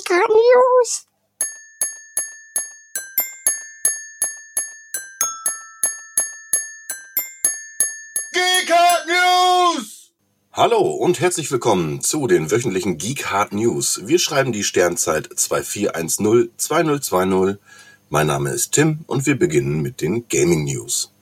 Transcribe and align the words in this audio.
Geeker 0.00 0.26
News. 0.28 1.06
Geeker 8.32 9.04
News! 9.06 10.12
Hallo 10.52 10.80
und 10.80 11.20
herzlich 11.20 11.52
willkommen 11.52 12.00
zu 12.00 12.26
den 12.26 12.50
wöchentlichen 12.50 12.96
Geek 12.96 13.26
Hard 13.26 13.52
News. 13.52 14.00
Wir 14.04 14.18
schreiben 14.18 14.52
die 14.52 14.64
Sternzeit 14.64 15.28
2410-2020. 15.28 17.58
Mein 18.08 18.28
Name 18.28 18.48
ist 18.50 18.72
Tim 18.72 19.00
und 19.06 19.26
wir 19.26 19.38
beginnen 19.38 19.82
mit 19.82 20.00
den 20.00 20.26
Gaming 20.28 20.64
News. 20.64 21.12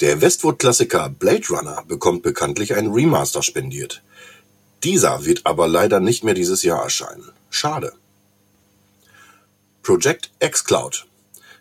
Der 0.00 0.20
Westwood-Klassiker 0.20 1.08
Blade 1.08 1.48
Runner 1.48 1.82
bekommt 1.88 2.22
bekanntlich 2.22 2.74
ein 2.74 2.88
Remaster 2.88 3.42
spendiert. 3.42 4.02
Dieser 4.84 5.24
wird 5.24 5.46
aber 5.46 5.68
leider 5.68 6.00
nicht 6.00 6.24
mehr 6.24 6.34
dieses 6.34 6.64
Jahr 6.64 6.82
erscheinen. 6.82 7.30
Schade. 7.50 7.92
Project 9.82 10.30
xCloud. 10.40 11.06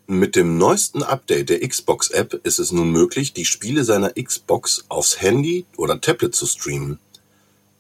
Mit 0.08 0.36
dem 0.36 0.58
neuesten 0.58 1.04
Update 1.04 1.50
der 1.50 1.68
Xbox-App 1.68 2.34
ist 2.44 2.60
es 2.60 2.72
nun 2.72 2.92
möglich, 2.92 3.34
die 3.34 3.46
Spiele 3.46 3.84
seiner 3.84 4.14
Xbox 4.14 4.86
aufs 4.90 5.22
Handy 5.22 5.66
oder 5.78 6.02
Tablet 6.02 6.36
zu 6.36 6.48
streamen. 6.48 7.00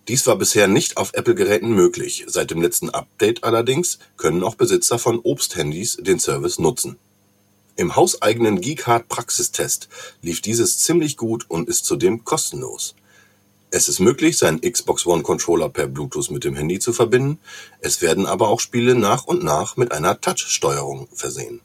Dies 0.07 0.27
war 0.27 0.35
bisher 0.35 0.67
nicht 0.67 0.97
auf 0.97 1.13
Apple-Geräten 1.13 1.69
möglich. 1.73 2.23
Seit 2.27 2.51
dem 2.51 2.61
letzten 2.61 2.89
Update 2.91 3.43
allerdings 3.43 3.97
können 4.17 4.43
auch 4.43 4.55
Besitzer 4.55 4.99
von 4.99 5.19
Obst-Handys 5.19 5.97
den 5.99 6.19
Service 6.19 6.59
nutzen. 6.59 6.97
Im 7.75 7.95
hauseigenen 7.95 8.61
Geekhard 8.61 9.09
Praxistest 9.09 9.89
lief 10.21 10.41
dieses 10.41 10.77
ziemlich 10.79 11.17
gut 11.17 11.45
und 11.49 11.67
ist 11.67 11.85
zudem 11.85 12.23
kostenlos. 12.23 12.95
Es 13.73 13.87
ist 13.87 14.01
möglich, 14.01 14.37
seinen 14.37 14.59
Xbox 14.59 15.05
One 15.05 15.23
Controller 15.23 15.69
per 15.69 15.87
Bluetooth 15.87 16.29
mit 16.29 16.43
dem 16.43 16.55
Handy 16.55 16.79
zu 16.79 16.91
verbinden, 16.91 17.39
es 17.79 18.01
werden 18.01 18.25
aber 18.25 18.49
auch 18.49 18.59
Spiele 18.59 18.95
nach 18.95 19.23
und 19.23 19.45
nach 19.45 19.77
mit 19.77 19.93
einer 19.93 20.19
Touch-Steuerung 20.19 21.07
versehen. 21.13 21.61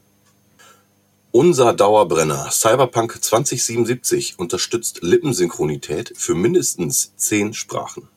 Unser 1.31 1.73
Dauerbrenner 1.73 2.49
Cyberpunk 2.49 3.21
2077 3.21 4.39
unterstützt 4.39 4.99
Lippensynchronität 5.01 6.13
für 6.15 6.33
mindestens 6.33 7.11
zehn 7.17 7.53
Sprachen. 7.53 8.07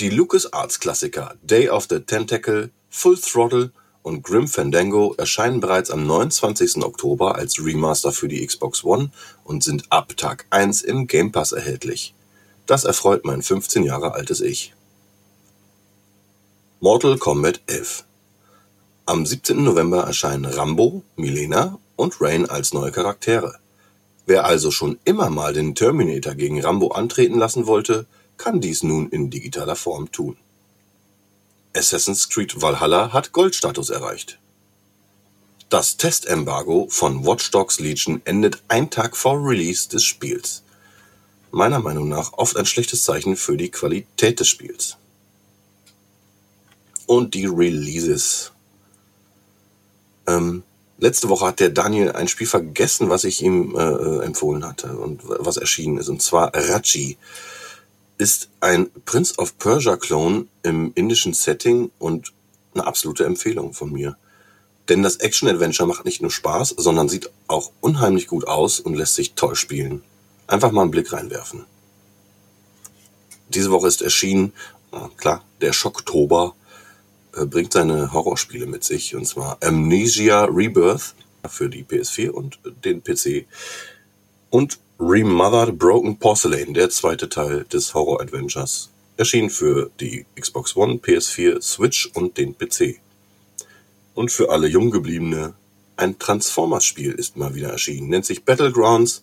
Die 0.00 0.10
LucasArts-Klassiker 0.10 1.36
Day 1.44 1.68
of 1.68 1.86
the 1.88 2.00
Tentacle, 2.00 2.70
Full 2.88 3.18
Throttle 3.18 3.70
und 4.02 4.24
Grim 4.24 4.48
Fandango 4.48 5.14
erscheinen 5.16 5.60
bereits 5.60 5.92
am 5.92 6.08
29. 6.08 6.78
Oktober 6.78 7.36
als 7.36 7.64
Remaster 7.64 8.10
für 8.10 8.26
die 8.26 8.44
Xbox 8.44 8.82
One 8.82 9.12
und 9.44 9.62
sind 9.62 9.84
ab 9.90 10.16
Tag 10.16 10.46
1 10.50 10.82
im 10.82 11.06
Game 11.06 11.30
Pass 11.30 11.52
erhältlich. 11.52 12.14
Das 12.70 12.84
erfreut 12.84 13.24
mein 13.24 13.42
15 13.42 13.82
Jahre 13.82 14.14
altes 14.14 14.40
Ich. 14.40 14.74
Mortal 16.78 17.18
Kombat 17.18 17.62
11 17.66 18.04
Am 19.06 19.26
17. 19.26 19.64
November 19.64 20.04
erscheinen 20.04 20.44
Rambo, 20.44 21.02
Milena 21.16 21.80
und 21.96 22.20
Rain 22.20 22.48
als 22.48 22.72
neue 22.72 22.92
Charaktere. 22.92 23.58
Wer 24.24 24.44
also 24.44 24.70
schon 24.70 25.00
immer 25.04 25.30
mal 25.30 25.52
den 25.52 25.74
Terminator 25.74 26.36
gegen 26.36 26.60
Rambo 26.62 26.92
antreten 26.92 27.40
lassen 27.40 27.66
wollte, 27.66 28.06
kann 28.36 28.60
dies 28.60 28.84
nun 28.84 29.08
in 29.08 29.30
digitaler 29.30 29.74
Form 29.74 30.12
tun. 30.12 30.36
Assassin's 31.74 32.28
Creed 32.28 32.62
Valhalla 32.62 33.12
hat 33.12 33.32
Goldstatus 33.32 33.90
erreicht. 33.90 34.38
Das 35.70 35.96
Testembargo 35.96 36.86
von 36.88 37.26
Watch 37.26 37.50
Dogs 37.50 37.80
Legion 37.80 38.22
endet 38.26 38.62
ein 38.68 38.90
Tag 38.90 39.16
vor 39.16 39.44
Release 39.44 39.88
des 39.88 40.04
Spiels 40.04 40.62
meiner 41.50 41.80
Meinung 41.80 42.08
nach 42.08 42.32
oft 42.34 42.56
ein 42.56 42.66
schlechtes 42.66 43.04
Zeichen 43.04 43.36
für 43.36 43.56
die 43.56 43.70
Qualität 43.70 44.40
des 44.40 44.48
Spiels. 44.48 44.96
Und 47.06 47.34
die 47.34 47.46
Releases. 47.46 48.52
Ähm, 50.26 50.62
letzte 50.98 51.28
Woche 51.28 51.46
hat 51.46 51.60
der 51.60 51.70
Daniel 51.70 52.12
ein 52.12 52.28
Spiel 52.28 52.46
vergessen, 52.46 53.10
was 53.10 53.24
ich 53.24 53.42
ihm 53.42 53.74
äh, 53.76 53.82
äh 53.82 54.24
empfohlen 54.24 54.64
hatte 54.64 54.96
und 54.96 55.22
was 55.24 55.56
erschienen 55.56 55.98
ist. 55.98 56.08
Und 56.08 56.22
zwar 56.22 56.52
Raji 56.54 57.16
ist 58.18 58.50
ein 58.60 58.90
Prince 59.06 59.36
of 59.38 59.58
Persia 59.58 59.96
Clone 59.96 60.46
im 60.62 60.92
indischen 60.94 61.32
Setting 61.32 61.90
und 61.98 62.32
eine 62.74 62.86
absolute 62.86 63.24
Empfehlung 63.24 63.72
von 63.72 63.90
mir. 63.90 64.16
Denn 64.88 65.02
das 65.02 65.16
Action-Adventure 65.16 65.88
macht 65.88 66.04
nicht 66.04 66.20
nur 66.20 66.30
Spaß, 66.30 66.74
sondern 66.76 67.08
sieht 67.08 67.30
auch 67.46 67.70
unheimlich 67.80 68.26
gut 68.26 68.46
aus 68.46 68.78
und 68.80 68.94
lässt 68.94 69.14
sich 69.14 69.34
toll 69.34 69.54
spielen. 69.54 70.02
Einfach 70.50 70.72
mal 70.72 70.82
einen 70.82 70.90
Blick 70.90 71.12
reinwerfen. 71.12 71.64
Diese 73.50 73.70
Woche 73.70 73.86
ist 73.86 74.02
erschienen, 74.02 74.52
klar, 75.16 75.44
der 75.60 75.72
Schocktober 75.72 76.56
äh, 77.36 77.46
bringt 77.46 77.72
seine 77.72 78.12
Horrorspiele 78.12 78.66
mit 78.66 78.82
sich, 78.82 79.14
und 79.14 79.26
zwar 79.26 79.58
Amnesia 79.62 80.46
Rebirth 80.46 81.14
für 81.48 81.68
die 81.68 81.84
PS4 81.84 82.30
und 82.30 82.58
den 82.84 83.00
PC 83.00 83.46
und 84.50 84.80
Remothered 84.98 85.78
Broken 85.78 86.18
Porcelain, 86.18 86.74
der 86.74 86.90
zweite 86.90 87.28
Teil 87.28 87.64
des 87.72 87.94
Horror-Adventures, 87.94 88.90
erschien 89.16 89.50
für 89.50 89.92
die 90.00 90.26
Xbox 90.34 90.74
One, 90.74 90.94
PS4, 90.94 91.62
Switch 91.62 92.10
und 92.14 92.38
den 92.38 92.58
PC. 92.58 92.98
Und 94.14 94.32
für 94.32 94.50
alle 94.50 94.66
Junggebliebene, 94.66 95.54
ein 95.96 96.18
Transformers-Spiel 96.18 97.12
ist 97.12 97.36
mal 97.36 97.54
wieder 97.54 97.70
erschienen, 97.70 98.08
nennt 98.08 98.26
sich 98.26 98.44
Battlegrounds 98.44 99.22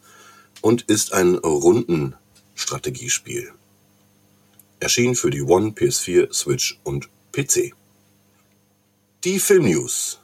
und 0.61 0.83
ist 0.83 1.13
ein 1.13 1.35
Rundenstrategiespiel. 1.35 3.51
Erschien 4.79 5.15
für 5.15 5.29
die 5.29 5.41
One, 5.41 5.69
PS4, 5.69 6.33
Switch 6.33 6.79
und 6.83 7.09
PC. 7.31 7.73
Die 9.23 9.39
Filmnews. 9.39 10.19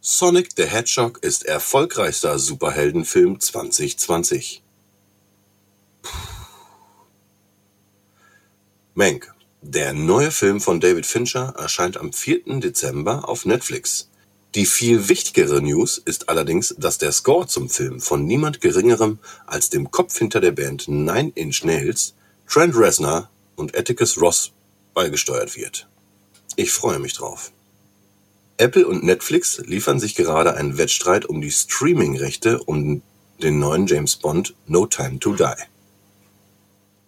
Sonic 0.00 0.50
the 0.56 0.64
Hedgehog 0.64 1.18
ist 1.22 1.46
erfolgreichster 1.46 2.38
Superheldenfilm 2.38 3.40
2020. 3.40 4.62
Mank. 8.94 9.32
Der 9.62 9.94
neue 9.94 10.30
Film 10.30 10.60
von 10.60 10.78
David 10.78 11.06
Fincher 11.06 11.54
erscheint 11.56 11.96
am 11.96 12.12
4. 12.12 12.60
Dezember 12.60 13.28
auf 13.28 13.46
Netflix. 13.46 14.10
Die 14.54 14.66
viel 14.66 15.08
wichtigere 15.08 15.60
News 15.60 15.98
ist 15.98 16.28
allerdings, 16.28 16.76
dass 16.78 16.98
der 16.98 17.10
Score 17.10 17.48
zum 17.48 17.68
Film 17.68 18.00
von 18.00 18.24
niemand 18.24 18.60
Geringerem 18.60 19.18
als 19.46 19.68
dem 19.68 19.90
Kopf 19.90 20.16
hinter 20.16 20.40
der 20.40 20.52
Band 20.52 20.86
Nine 20.86 21.32
Inch 21.34 21.64
Nails, 21.64 22.14
Trent 22.48 22.76
Reznor 22.76 23.28
und 23.56 23.76
Atticus 23.76 24.20
Ross 24.20 24.52
beigesteuert 24.94 25.56
wird. 25.56 25.88
Ich 26.54 26.70
freue 26.70 27.00
mich 27.00 27.14
drauf. 27.14 27.50
Apple 28.56 28.86
und 28.86 29.02
Netflix 29.02 29.58
liefern 29.66 29.98
sich 29.98 30.14
gerade 30.14 30.54
einen 30.54 30.78
Wettstreit 30.78 31.26
um 31.26 31.40
die 31.40 31.50
Streaming-Rechte 31.50 32.62
um 32.62 33.02
den 33.42 33.58
neuen 33.58 33.88
James 33.88 34.14
Bond 34.14 34.54
No 34.68 34.86
Time 34.86 35.18
to 35.18 35.34
Die. 35.34 35.64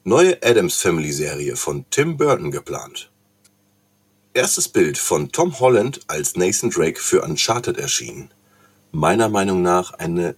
Neue 0.03 0.43
Adams 0.43 0.83
Family 0.83 1.13
Serie 1.13 1.55
von 1.55 1.85
Tim 1.91 2.17
Burton 2.17 2.51
geplant. 2.51 3.13
Erstes 4.37 4.69
Bild 4.69 4.99
von 4.99 5.33
Tom 5.33 5.61
Holland 5.61 6.01
als 6.09 6.37
Nathan 6.37 6.69
Drake 6.69 7.01
für 7.01 7.23
Uncharted 7.23 7.79
erschien. 7.79 8.29
Meiner 8.93 9.31
Meinung 9.31 9.63
nach 9.63 9.95
eine 9.95 10.35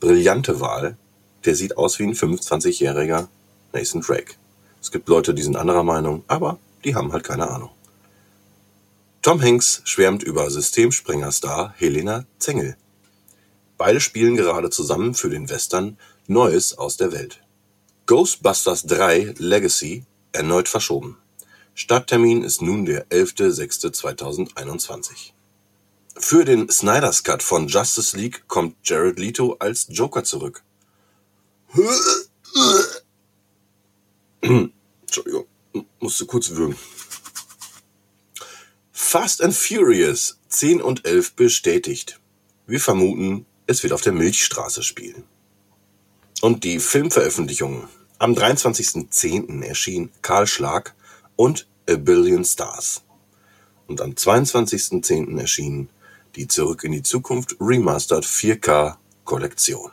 brillante 0.00 0.60
Wahl. 0.60 0.96
Der 1.44 1.54
sieht 1.54 1.76
aus 1.76 1.98
wie 1.98 2.04
ein 2.04 2.14
25-jähriger 2.14 3.28
Nathan 3.74 4.00
Drake. 4.00 4.36
Es 4.80 4.90
gibt 4.90 5.10
Leute, 5.10 5.34
die 5.34 5.42
sind 5.42 5.56
anderer 5.56 5.82
Meinung, 5.82 6.24
aber 6.26 6.58
die 6.84 6.94
haben 6.94 7.12
halt 7.12 7.24
keine 7.24 7.50
Ahnung. 7.50 7.68
Tom 9.20 9.42
Hanks 9.42 9.82
schwärmt 9.84 10.22
über 10.22 10.48
Systemsprenger-Star 10.48 11.74
Helena 11.76 12.24
Zengel. 12.38 12.78
Beide 13.76 14.00
spielen 14.00 14.36
gerade 14.36 14.70
zusammen 14.70 15.12
für 15.12 15.28
den 15.28 15.50
Western 15.50 15.98
Neues 16.26 16.78
aus 16.78 16.96
der 16.96 17.12
Welt. 17.12 17.42
Ghostbusters 18.06 18.84
3 18.86 19.34
Legacy 19.36 20.06
erneut 20.32 20.70
verschoben. 20.70 21.18
Starttermin 21.74 22.44
ist 22.44 22.62
nun 22.62 22.84
der 22.84 23.08
11.06.2021. 23.08 25.32
Für 26.16 26.44
den 26.44 26.70
Snyder's 26.70 27.24
Cut 27.24 27.42
von 27.42 27.66
Justice 27.66 28.16
League 28.16 28.46
kommt 28.46 28.76
Jared 28.84 29.18
Leto 29.18 29.56
als 29.58 29.88
Joker 29.90 30.22
zurück. 30.22 30.62
Entschuldigung, 34.40 35.46
musste 35.98 36.26
kurz 36.26 36.50
würgen. 36.50 36.76
Fast 38.92 39.42
and 39.42 39.54
Furious 39.54 40.38
10 40.50 40.80
und 40.80 41.04
11 41.04 41.34
bestätigt. 41.34 42.20
Wir 42.66 42.78
vermuten, 42.78 43.46
es 43.66 43.82
wird 43.82 43.92
auf 43.92 44.02
der 44.02 44.12
Milchstraße 44.12 44.84
spielen. 44.84 45.24
Und 46.40 46.62
die 46.62 46.78
Filmveröffentlichungen. 46.78 47.88
Am 48.18 48.34
23.10. 48.34 49.64
erschien 49.64 50.12
Karl 50.22 50.46
Schlag 50.46 50.94
und 51.36 51.66
A 51.88 51.96
Billion 51.96 52.44
Stars. 52.44 53.02
Und 53.86 54.00
am 54.00 54.12
22.10. 54.12 55.38
erschien 55.38 55.88
die 56.36 56.48
Zurück 56.48 56.84
in 56.84 56.92
die 56.92 57.02
Zukunft 57.02 57.56
Remastered 57.60 58.24
4K 58.24 58.96
Kollektion. 59.24 59.90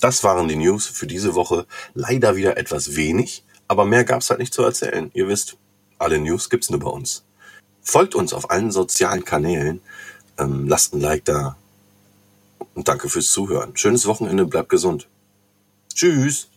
Das 0.00 0.24
waren 0.24 0.48
die 0.48 0.56
News 0.56 0.86
für 0.86 1.06
diese 1.06 1.34
Woche. 1.34 1.66
Leider 1.94 2.36
wieder 2.36 2.56
etwas 2.56 2.96
wenig, 2.96 3.44
aber 3.68 3.84
mehr 3.84 4.04
gab's 4.04 4.30
halt 4.30 4.40
nicht 4.40 4.52
zu 4.52 4.62
erzählen. 4.62 5.10
Ihr 5.14 5.28
wisst, 5.28 5.56
alle 5.98 6.18
News 6.18 6.50
gibt's 6.50 6.70
nur 6.70 6.80
bei 6.80 6.90
uns. 6.90 7.24
Folgt 7.82 8.14
uns 8.14 8.32
auf 8.32 8.50
allen 8.50 8.72
sozialen 8.72 9.24
Kanälen. 9.24 9.80
Ähm, 10.38 10.66
lasst 10.66 10.94
ein 10.94 11.00
Like 11.00 11.24
da. 11.24 11.56
Und 12.74 12.88
danke 12.88 13.08
fürs 13.08 13.30
Zuhören. 13.30 13.76
Schönes 13.76 14.06
Wochenende, 14.06 14.46
bleibt 14.46 14.70
gesund. 14.70 15.08
Tschüss. 15.94 16.48